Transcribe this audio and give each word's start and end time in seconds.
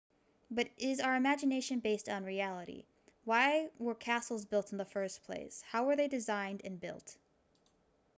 but 0.49 0.67
is 0.77 0.99
our 0.99 1.15
imagination 1.15 1.79
based 1.79 2.09
on 2.09 2.23
reality 2.23 2.85
why 3.23 3.69
were 3.77 3.93
castles 3.93 4.45
built 4.45 4.71
in 4.71 4.79
the 4.79 4.83
first 4.85 5.21
place 5.21 5.61
how 5.69 5.83
were 5.85 5.95
they 5.95 6.07
designed 6.07 6.59
and 6.65 6.79
built 6.79 7.17